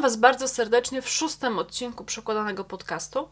[0.00, 3.28] Was bardzo serdecznie w szóstym odcinku przekładanego podcastu.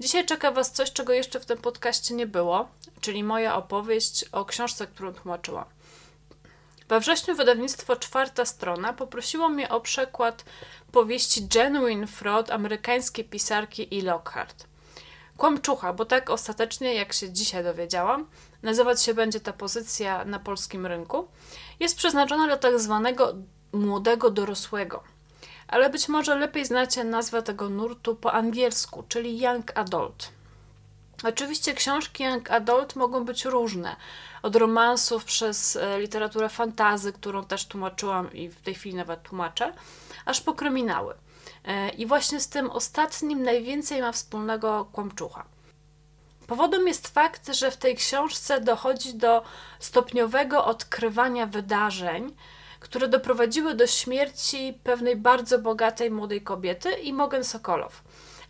[0.00, 2.68] Dzisiaj czeka Was coś, czego jeszcze w tym podcaście nie było,
[3.00, 5.64] czyli moja opowieść o książce, którą tłumaczyłam.
[6.88, 10.44] We wrześniu wydawnictwo Czwarta Strona poprosiło mnie o przekład
[10.92, 14.04] powieści Genuine Fraud amerykańskiej pisarki E.
[14.04, 14.66] Lockhart.
[15.36, 18.26] Kłamczucha, bo tak ostatecznie, jak się dzisiaj dowiedziałam,
[18.62, 21.28] nazywać się będzie ta pozycja na polskim rynku,
[21.80, 23.34] jest przeznaczona dla tak zwanego
[23.72, 25.02] młodego dorosłego.
[25.70, 30.28] Ale być może lepiej znacie nazwę tego nurtu po angielsku, czyli Young Adult.
[31.24, 33.96] Oczywiście książki Young Adult mogą być różne.
[34.42, 39.72] Od romansów przez e, literaturę fantazy, którą też tłumaczyłam i w tej chwili nawet tłumaczę,
[40.24, 41.14] aż po kryminały.
[41.64, 45.44] E, I właśnie z tym ostatnim najwięcej ma wspólnego kłamczucha.
[46.46, 49.42] Powodem jest fakt, że w tej książce dochodzi do
[49.78, 52.34] stopniowego odkrywania wydarzeń,
[52.80, 58.02] które doprowadziły do śmierci pewnej bardzo bogatej młodej kobiety i Mogen Sokolow.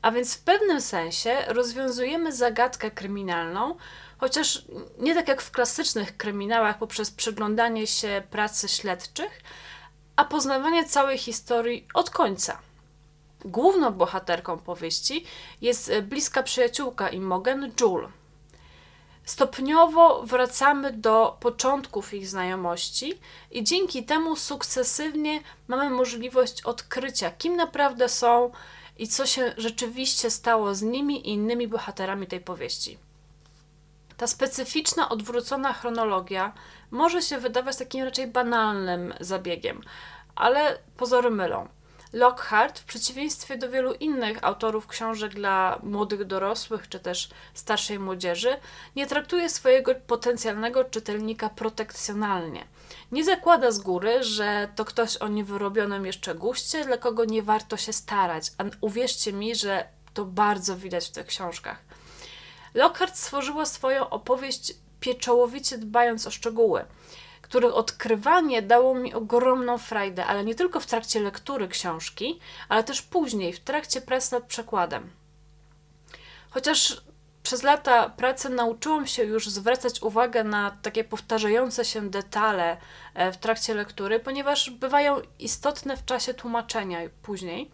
[0.03, 3.77] A więc w pewnym sensie rozwiązujemy zagadkę kryminalną,
[4.19, 4.64] chociaż
[4.98, 9.41] nie tak jak w klasycznych kryminałach poprzez przyglądanie się pracy śledczych,
[10.17, 12.59] a poznawanie całej historii od końca.
[13.44, 15.25] Główną bohaterką powieści
[15.61, 18.09] jest bliska przyjaciółka Imogen, Jule.
[19.31, 23.19] Stopniowo wracamy do początków ich znajomości
[23.50, 28.50] i dzięki temu sukcesywnie mamy możliwość odkrycia, kim naprawdę są
[28.98, 32.98] i co się rzeczywiście stało z nimi i innymi bohaterami tej powieści.
[34.17, 36.53] Ta specyficzna, odwrócona chronologia
[36.91, 39.81] może się wydawać takim raczej banalnym zabiegiem,
[40.34, 41.69] ale pozory mylą.
[42.12, 48.56] Lockhart, w przeciwieństwie do wielu innych autorów książek dla młodych dorosłych czy też starszej młodzieży,
[48.97, 52.64] nie traktuje swojego potencjalnego czytelnika protekcjonalnie.
[53.12, 57.76] Nie zakłada z góry, że to ktoś o niewyrobionym jeszcze guście, dla kogo nie warto
[57.76, 61.78] się starać, a uwierzcie mi, że to bardzo widać w tych książkach.
[62.75, 66.84] Lockhart stworzyła swoją opowieść pieczołowicie dbając o szczegóły
[67.50, 73.03] których odkrywanie dało mi ogromną frajdę, ale nie tylko w trakcie lektury książki, ale też
[73.03, 75.11] później, w trakcie prac nad przekładem.
[76.50, 77.03] Chociaż
[77.43, 82.77] przez lata pracy nauczyłam się już zwracać uwagę na takie powtarzające się detale
[83.15, 87.71] e, w trakcie lektury, ponieważ bywają istotne w czasie tłumaczenia później.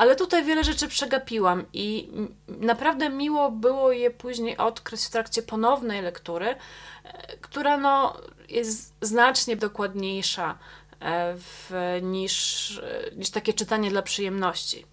[0.00, 2.10] Ale tutaj wiele rzeczy przegapiłam i
[2.48, 8.16] naprawdę miło było je później odkryć w trakcie ponownej lektury, e, która no,
[8.48, 10.58] jest znacznie dokładniejsza
[11.00, 11.70] e, w,
[12.02, 14.86] niż, e, niż takie czytanie dla przyjemności.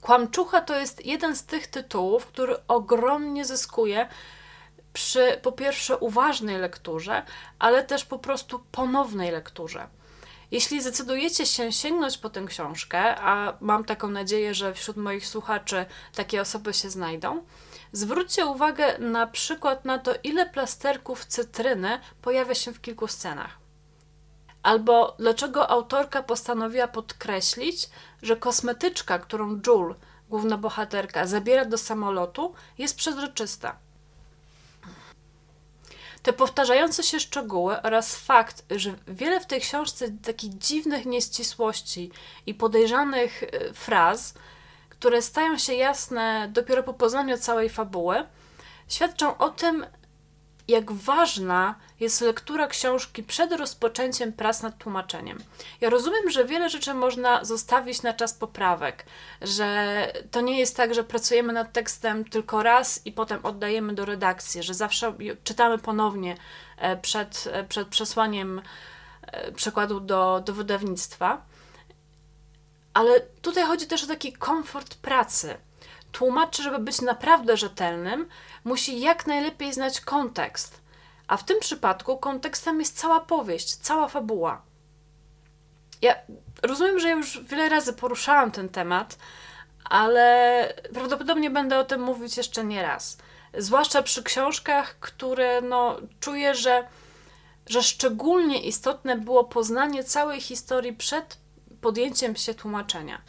[0.00, 4.08] Kłamczucha to jest jeden z tych tytułów, który ogromnie zyskuje
[4.92, 7.22] przy po pierwsze uważnej lekturze,
[7.58, 9.86] ale też po prostu ponownej lekturze.
[10.52, 15.86] Jeśli zdecydujecie się sięgnąć po tę książkę, a mam taką nadzieję, że wśród moich słuchaczy
[16.14, 17.44] takie osoby się znajdą,
[17.92, 23.58] zwróćcie uwagę na przykład na to, ile plasterków cytryny pojawia się w kilku scenach.
[24.62, 27.90] Albo dlaczego autorka postanowiła podkreślić,
[28.22, 29.94] że kosmetyczka, którą Jule,
[30.28, 33.76] główna bohaterka, zabiera do samolotu, jest przezroczysta.
[36.22, 42.10] Te powtarzające się szczegóły oraz fakt, że wiele w tej książce takich dziwnych nieścisłości
[42.46, 44.34] i podejrzanych y, fraz,
[44.88, 48.26] które stają się jasne dopiero po poznaniu całej fabuły,
[48.88, 49.86] świadczą o tym,
[50.68, 55.38] jak ważna jest lektura książki przed rozpoczęciem prac nad tłumaczeniem.
[55.80, 59.06] Ja rozumiem, że wiele rzeczy można zostawić na czas poprawek,
[59.42, 64.04] że to nie jest tak, że pracujemy nad tekstem tylko raz i potem oddajemy do
[64.04, 65.14] redakcji, że zawsze
[65.44, 66.36] czytamy ponownie
[66.78, 68.62] e, przed, e, przed przesłaniem
[69.22, 71.42] e, przekładu do, do wydawnictwa.
[72.94, 75.56] Ale tutaj chodzi też o taki komfort pracy.
[76.12, 78.28] Tłumacz, żeby być naprawdę rzetelnym,
[78.64, 80.80] musi jak najlepiej znać kontekst.
[81.26, 84.62] A w tym przypadku kontekstem jest cała powieść, cała fabuła.
[86.02, 86.14] Ja
[86.62, 89.18] rozumiem, że już wiele razy poruszałam ten temat,
[89.84, 93.18] ale prawdopodobnie będę o tym mówić jeszcze nie raz.
[93.58, 96.88] Zwłaszcza przy książkach, które no, czuję, że,
[97.66, 101.38] że szczególnie istotne było poznanie całej historii przed
[101.80, 103.20] podjęciem się tłumaczenia.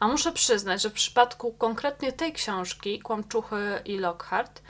[0.00, 4.62] A muszę przyznać, że w przypadku konkretnie tej książki, Kłamczuchy i Lockhart,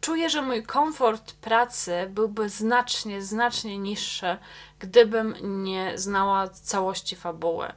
[0.00, 4.36] czuję, że mój komfort pracy byłby znacznie, znacznie niższy,
[4.78, 5.34] gdybym
[5.64, 7.72] nie znała całości fabuły.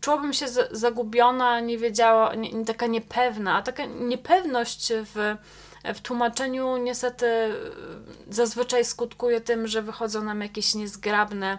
[0.00, 5.36] Czułabym się zagubiona, nie wiedziała, nie, taka niepewna, a taka niepewność w,
[5.94, 7.54] w tłumaczeniu niestety
[8.30, 11.58] zazwyczaj skutkuje tym, że wychodzą nam jakieś niezgrabne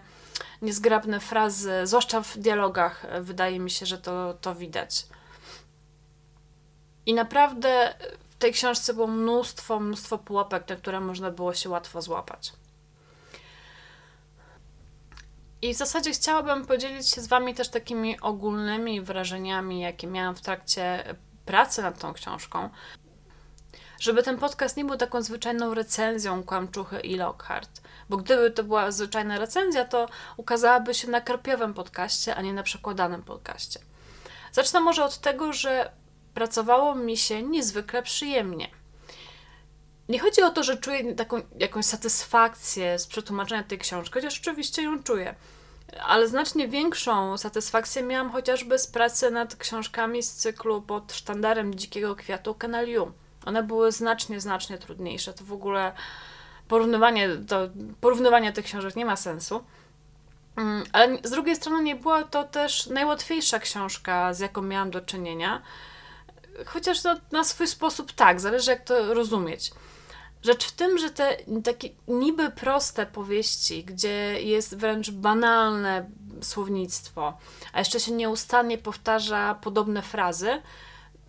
[0.62, 5.08] niezgrabne frazy, zwłaszcza w dialogach, wydaje mi się, że to, to widać.
[7.06, 7.94] I naprawdę
[8.30, 12.54] w tej książce było mnóstwo, mnóstwo pułapek, na które można było się łatwo złapać.
[15.62, 20.42] I w zasadzie chciałabym podzielić się z Wami też takimi ogólnymi wrażeniami, jakie miałam w
[20.42, 21.04] trakcie
[21.46, 22.70] pracy nad tą książką.
[24.06, 28.92] Żeby ten podcast nie był taką zwyczajną recenzją Kłamczuchy i Lockhart, bo gdyby to była
[28.92, 33.80] zwyczajna recenzja, to ukazałaby się na karpiowym podcaście, a nie na przekładanym podcaście.
[34.52, 35.92] Zacznę może od tego, że
[36.34, 38.70] pracowało mi się niezwykle przyjemnie.
[40.10, 44.82] Nie chodzi o to, że czuję taką jakąś satysfakcję z przetłumaczenia tej książki, chociaż oczywiście
[44.84, 45.36] ją czuję.
[46.08, 52.16] Ale znacznie większą satysfakcję miałam chociażby z pracy nad książkami z cyklu pod sztandarem Dzikiego
[52.16, 53.14] Kwiatu Kanaliu.
[53.46, 55.34] One były znacznie, znacznie trudniejsze.
[55.34, 55.92] To w ogóle
[56.68, 57.70] porównywanie, to,
[58.02, 59.64] porównywanie tych książek nie ma sensu.
[60.56, 65.02] Mm, ale z drugiej strony nie była to też najłatwiejsza książka, z jaką miałam do
[65.02, 65.62] czynienia.
[66.66, 66.98] Chociaż
[67.32, 69.72] na swój sposób tak, zależy jak to rozumieć.
[70.44, 76.10] Rzecz w tym, że te takie niby proste powieści, gdzie jest wręcz banalne
[76.42, 77.38] słownictwo,
[77.74, 80.62] a jeszcze się nieustannie powtarza podobne frazy,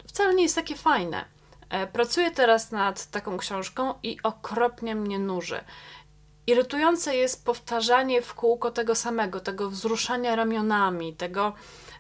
[0.07, 1.25] wcale nie jest takie fajne.
[1.71, 5.65] E, pracuję teraz nad taką książką i okropnie mnie nuży.
[6.47, 11.53] Irytujące jest powtarzanie w kółko tego samego, tego wzruszania ramionami, tego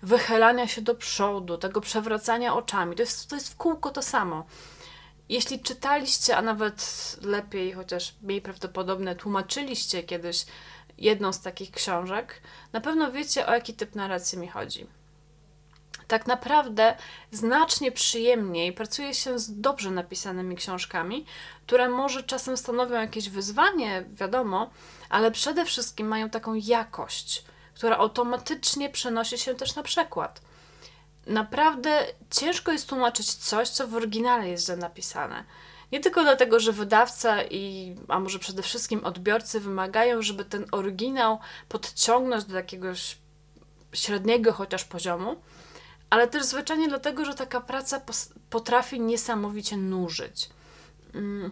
[0.03, 2.97] wychylania się do przodu, tego przewracania oczami.
[2.97, 4.47] To jest, to jest w kółko to samo.
[5.29, 10.47] Jeśli czytaliście, a nawet lepiej, chociaż mniej prawdopodobne, tłumaczyliście kiedyś
[10.99, 12.43] jedną z takich książek,
[12.73, 14.87] na pewno wiecie, o jaki typ narracji mi chodzi.
[16.09, 16.97] Tak naprawdę
[17.31, 21.27] znacznie przyjemniej pracuje się z dobrze napisanymi książkami,
[21.67, 24.71] które może czasem stanowią jakieś wyzwanie, wiadomo,
[25.09, 27.45] ale przede wszystkim mają taką jakość,
[27.75, 30.41] która automatycznie przenosi się też na przekład
[31.27, 35.45] naprawdę ciężko jest tłumaczyć coś, co w oryginale jest źle napisane.
[35.93, 41.39] Nie tylko dlatego, że wydawca i, a może przede wszystkim odbiorcy wymagają, żeby ten oryginał
[41.69, 43.19] podciągnąć do jakiegoś
[43.93, 45.37] średniego chociaż poziomu,
[46.11, 48.01] ale też zwyczajnie dlatego, że taka praca
[48.51, 50.51] potrafi niesamowicie nużyć.
[51.15, 51.51] Mm.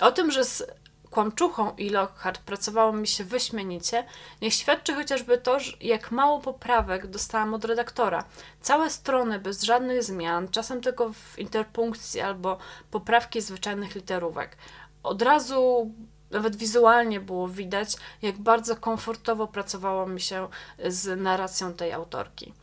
[0.00, 0.64] O tym, że z
[1.10, 4.04] Kłamczuchą i Lockhart pracowało mi się wyśmienicie,
[4.42, 8.24] niech świadczy chociażby to, jak mało poprawek dostałam od redaktora.
[8.60, 12.58] Całe strony bez żadnych zmian, czasem tylko w interpunkcji albo
[12.90, 14.56] poprawki zwyczajnych literówek.
[15.02, 15.90] Od razu
[16.30, 20.48] nawet wizualnie było widać, jak bardzo komfortowo pracowało mi się
[20.86, 22.54] z narracją tej autorki.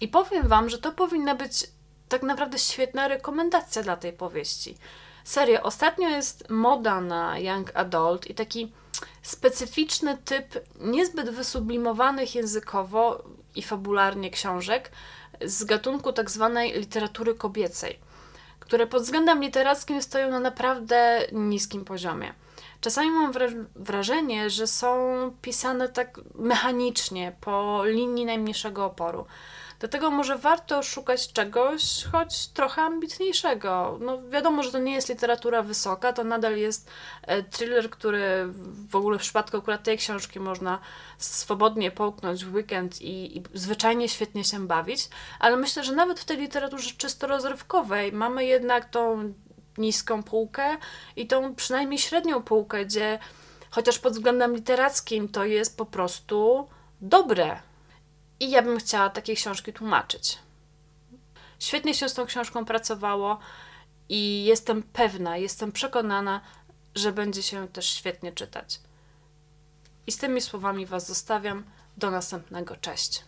[0.00, 1.66] I powiem Wam, że to powinna być
[2.08, 4.76] tak naprawdę świetna rekomendacja dla tej powieści.
[5.24, 8.72] Serio, ostatnio jest moda na young adult i taki
[9.22, 13.22] specyficzny typ niezbyt wysublimowanych językowo
[13.54, 14.90] i fabularnie książek
[15.40, 17.98] z gatunku tak zwanej literatury kobiecej,
[18.60, 22.34] które pod względem literackim stoją na naprawdę niskim poziomie.
[22.80, 23.32] Czasami mam
[23.76, 24.96] wrażenie, że są
[25.42, 29.26] pisane tak mechanicznie, po linii najmniejszego oporu.
[29.80, 33.98] Dlatego może warto szukać czegoś, choć trochę ambitniejszego.
[34.00, 36.90] No wiadomo, że to nie jest literatura wysoka, to nadal jest
[37.22, 38.46] e, thriller, który
[38.90, 40.78] w ogóle w przypadku akurat tej książki można
[41.18, 46.24] swobodnie połknąć w weekend i, i zwyczajnie świetnie się bawić, ale myślę, że nawet w
[46.24, 49.32] tej literaturze czysto rozrywkowej mamy jednak tą
[49.78, 50.76] niską półkę
[51.16, 53.18] i tą przynajmniej średnią półkę, gdzie
[53.70, 56.68] chociaż pod względem literackim to jest po prostu
[57.00, 57.58] dobre.
[58.40, 60.38] I ja bym chciała takie książki tłumaczyć.
[61.58, 63.38] Świetnie się z tą książką pracowało
[64.08, 66.40] i jestem pewna, jestem przekonana,
[66.94, 68.80] że będzie się też świetnie czytać.
[70.06, 71.64] I z tymi słowami Was zostawiam.
[71.96, 72.76] Do następnego.
[72.76, 73.24] Cześć.